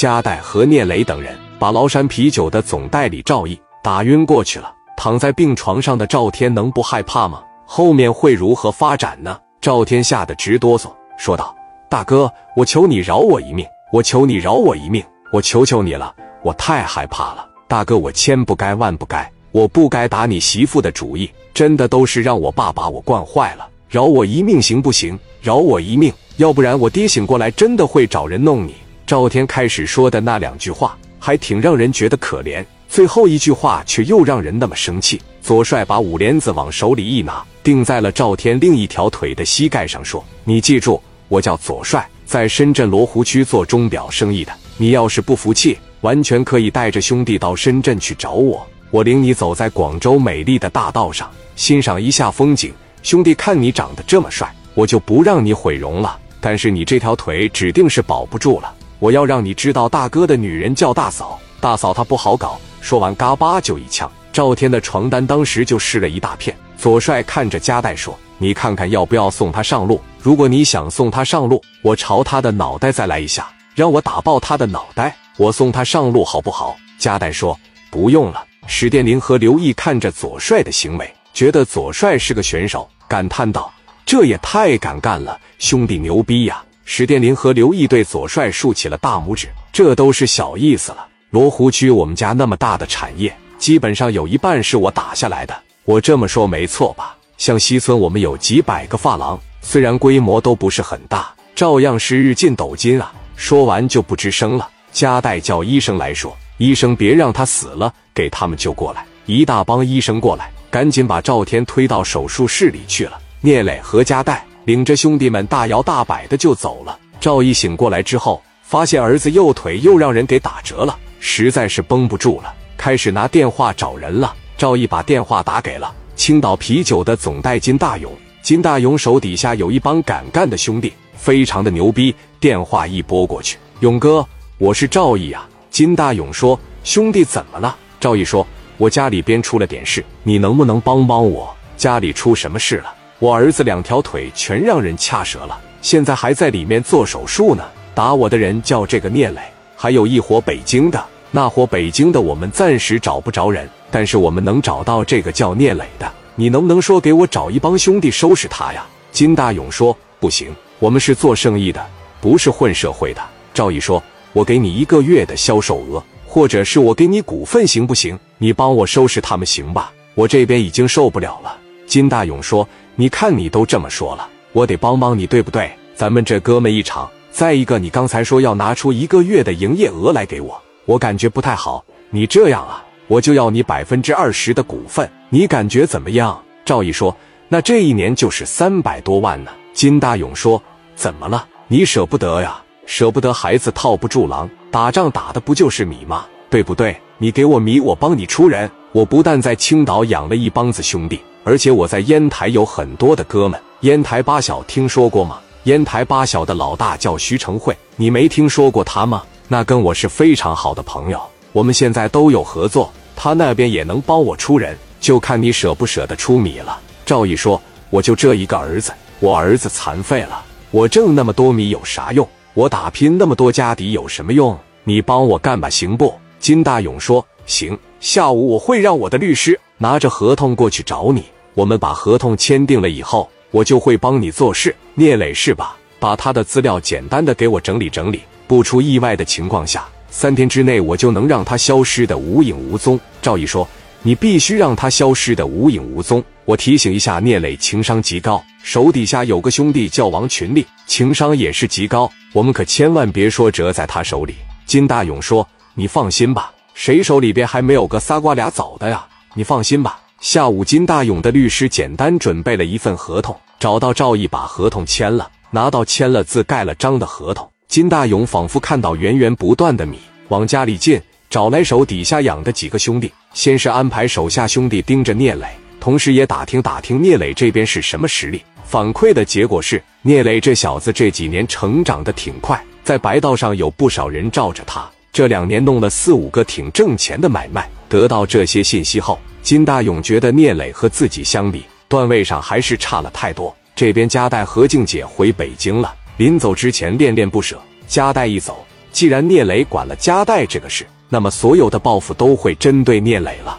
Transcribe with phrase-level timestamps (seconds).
[0.00, 4.72] 加代和聂磊等人把崂山啤酒的总代理赵毅打晕过去了。
[4.96, 7.42] 躺在病床上的赵天能不害怕吗？
[7.66, 9.38] 后面会如何发展呢？
[9.60, 11.54] 赵天吓得直哆嗦，说道
[11.90, 15.04] ：“大哥，我求你饶我一命，我求你饶我一命，
[15.34, 17.46] 我求求你了，我太害怕了。
[17.68, 23.68] 大哥，我千不该万不该，我不该打你媳妇的主意，真的都是让我爸把我惯坏了。
[23.86, 25.18] 饶我一命行不行？
[25.42, 28.74] 饶我一命，要不然我爹醒过来真的会找人弄你。”
[29.10, 32.64] 赵天开始说的那两句话还挺让人觉得可怜。
[32.88, 35.20] 最后一句话却又让人那么生气。
[35.42, 44.52] 左帅把五帘子往手里一拿，钉在了赵天另一条腿的膝盖上，说：“你记住，我叫左帅，在深圳罗湖区做钟表生意的。
[44.76, 52.72] 你要是不服气，完全可以带着兄弟到深圳去找我，我领你走在广州美丽的大道上，欣赏一下风景。
[53.02, 56.16] 兄弟看你长得这么帅，我就不让你毁容了。
[56.40, 58.72] 但是你这条腿指定是保不住了。
[59.00, 66.56] 我要让你知道，大哥的女人叫大嫂，大嫂她不好搞。”说完，嘎巴就一枪，赵天的床单当时就湿了一大片。
[66.78, 70.00] 左帅看着加代说：“你看看要不要送他上路？
[70.22, 77.58] 如果你想送他上路，我朝他的脑袋再来一下，让我打爆他的脑袋，我送他上路好不好？”加代说
[77.90, 83.70] ：“不用了。”史殿林和刘毅看着左帅的行为，觉得左帅是个选手，感叹道
[84.06, 91.06] ：“这也太敢干了，兄弟牛逼呀！”史殿林和刘毅对左帅竖起了大拇指，这都是小意思了。
[91.30, 95.56] 罗湖区我们家那么大的产业，基本上有一半是我打下来的。
[95.84, 97.16] 我这么说没错吧？
[97.38, 103.12] 像西村，我们有几百个发廊，虽然规模都不是很大，照样是日进斗金啊。
[103.36, 104.68] 说完就不吱声了。
[104.90, 113.16] 加代叫医生来说：“医生别让他死了，给他们救过来。”一大帮医生过来，赶紧把赵天推到手术室里去了。
[113.40, 116.98] 聂磊和加代领着兄弟们大摇大摆的就走了。
[117.20, 120.98] 赵毅醒过来之后，发现儿子右腿又让人给打折了。
[121.18, 124.34] 实在是绷不住了，开始拿电话找人了。
[124.56, 128.12] 赵毅把电话打给了青岛啤酒的总代金大勇。
[128.42, 132.14] 金大勇手底下有一帮敢干的兄弟，非常的牛逼。
[132.38, 135.46] 电话一拨过去，勇哥，我是赵毅啊。
[135.68, 138.46] 金大勇说：“兄弟怎么了？”赵毅说
[138.78, 141.54] ：“我家里边出了点事，你能不能帮帮我？
[141.76, 142.94] 家里出什么事了？
[143.20, 147.62] 我儿子两条腿全让人掐折了，现在还在里面做手术呢。
[147.94, 149.40] 打我的人叫这个聂磊。”
[149.76, 156.10] 还有一伙北京的，那伙北京的我们暂时找不着人，但是我们能找到这个叫聂磊的。
[156.34, 158.86] 你能不能说给我找一帮兄弟收拾他呀？
[159.12, 161.86] 金大勇说：“不行，我们是做生意的，
[162.22, 163.22] 不是混社会的。”
[163.52, 168.18] 赵毅说：“我给你一个月的销售额，或者是我给你股份，行不行？
[168.38, 169.92] 你帮我收拾他们，行吧？
[170.14, 171.56] 我这边已经受不了了。”
[171.90, 175.68] 金大勇说：“你看你都这么说了，我得帮帮你，对不对？
[175.96, 181.84] 咱们这哥们一场。”再一个，你刚才说要拿出一个月的营业额来给我，我感觉不太好。
[182.10, 186.40] 你这样啊，我就要你百分之二十的股份，你感觉怎么样？
[186.64, 187.16] 赵毅说
[187.50, 190.62] ：“那这一年就是三百多万呢。”金大勇说
[190.94, 191.44] ：“怎么了？
[191.66, 192.62] 你舍不得呀？
[192.86, 196.24] 舍不得孩子套不住狼，打仗打的不就是米吗？
[196.48, 196.96] 对不对？
[197.18, 198.70] 你给我米，我帮你出人。
[198.92, 203.60] 我不但在青岛养了一帮子兄弟，而且我在烟台有很多的哥们。
[203.80, 209.22] 烟台八小听说过吗？”烟台八小的老大叫徐成慧，你没听说过他吗？
[209.46, 211.20] 那跟我是非常好的朋友，
[211.52, 216.80] 我们现在都有合作，他那边也能帮我出人，就看你舍不舍得出米了。
[217.04, 222.26] 赵毅说：“我就这一个儿子，我儿子残废了，我挣那么多米有啥用？
[222.54, 224.58] 我打拼那么多家底有什么用？
[224.84, 231.24] 你帮我干吧，行不？”金大勇说：“行，下午我会让我的律师拿着合同过去找你，
[231.54, 235.76] 我们把合同签订了以后。”我就会帮你做事，聂磊是吧？
[235.98, 242.96] 把他的资料简单的给我整理整理，不出意外的情况下，三天之内我就能让他消失的无影无踪。
[243.20, 243.68] 赵毅说
[244.04, 254.36] ：“你必须让他消失的无影无踪。”我提醒一下，聂磊情商极高，手底下有个兄弟叫王群力，情商也是极高，我们可千万别说折在他手里。
[254.64, 255.44] 金大勇说
[255.74, 259.04] ：“你放心吧，谁手里边还没有个仨瓜俩枣的呀？
[259.34, 267.50] 你放心吧。”下午，金大勇的律师简单准备了一份合同，找到赵毅把合同签了，拿到签了字、盖了章的合同。
[267.66, 269.98] 金大勇仿佛看到源源不断的米
[270.28, 271.00] 往家里进，
[271.30, 275.46] 找来手底下养的几个兄弟，先是安排手下兄弟盯着聂磊，
[275.80, 278.42] 同时也打听打听聂磊这边是什么实力。
[278.64, 287.68] 反馈的结果是，聂磊这小子这几年成长的挺快，在白道上有不少人罩着他，这两年弄了四五个挺挣钱的买卖。
[287.88, 289.18] 得到这些信息后。
[289.42, 293.56] 金大勇觉得聂磊和自己相比，段位上还是差了太多。
[293.74, 297.58] 这边加代何静姐回北京了，临走之前恋恋不舍。
[297.86, 303.58] 加代一走，既然聂磊管了加代这个事，那么所有的报复都会针对聂磊了。